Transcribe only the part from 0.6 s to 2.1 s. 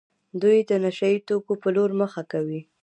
د نشه يي توکو په لور